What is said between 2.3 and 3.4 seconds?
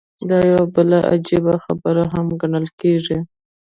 ګڼل کېږي.